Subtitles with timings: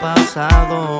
[0.00, 0.98] pasado.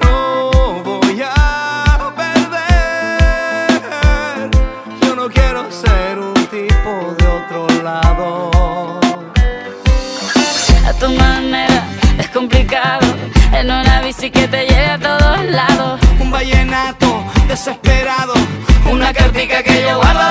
[0.00, 0.50] No
[0.82, 3.70] voy a perder.
[5.02, 8.50] Yo no quiero ser un tipo de otro lado.
[10.86, 11.86] A tu manera
[12.18, 13.06] es complicado.
[13.52, 16.00] En una bici que te lleve a todos lados.
[16.18, 18.34] Un vallenato desesperado.
[18.86, 20.21] Una, una cartica que yo guardo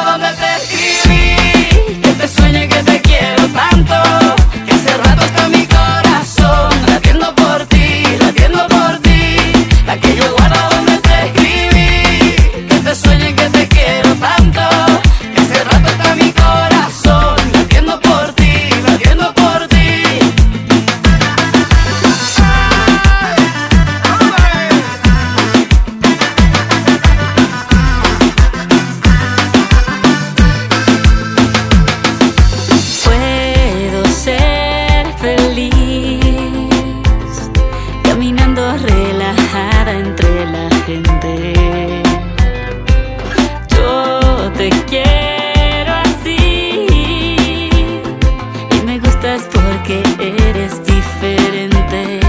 [49.82, 52.20] porque eres diferente.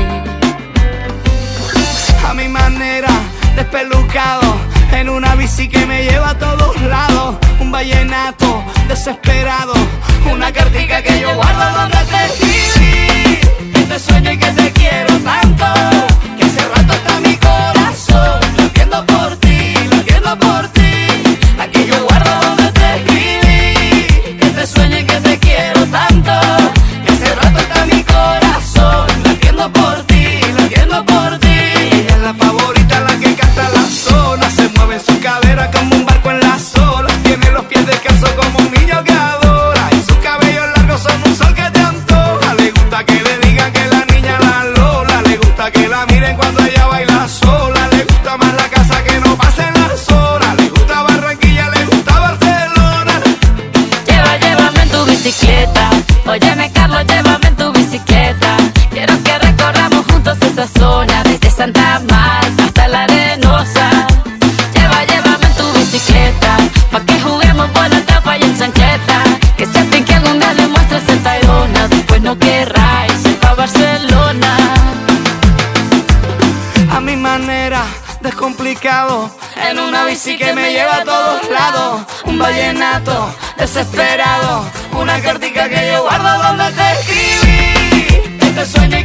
[2.26, 3.08] A mi manera,
[3.56, 4.56] despelucado,
[4.92, 7.36] en una bici que me lleva a todos lados.
[7.60, 9.74] Un vallenato desesperado,
[10.32, 11.91] una cartica que yo guardo donde
[55.22, 55.90] bicicleta.
[56.26, 58.56] Óyeme, Carlos, llévame en tu bicicleta.
[58.90, 63.88] Quiero que recorramos juntos esa zona, desde Santa Marta hasta la arenosa.
[64.74, 66.56] Lleva, llévame en tu bicicleta,
[66.90, 69.22] pa' que juguemos por la tapa y en chanqueta.
[69.56, 74.56] Que se que algún día le muestres el Tairona, después no querráis pa' Barcelona.
[76.90, 77.84] A mi manera,
[78.20, 79.30] descomplicado,
[79.68, 82.02] en una bici que me lleva a todos lados.
[82.24, 83.32] Un vallenato
[83.62, 89.01] desesperado, una cartica que yo guardo donde te escribí, este sueño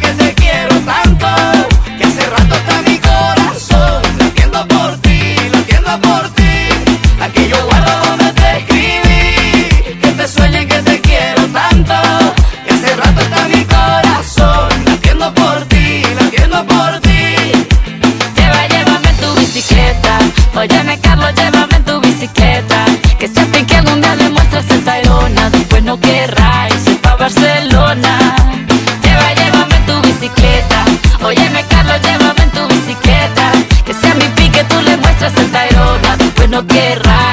[36.97, 37.26] guerra.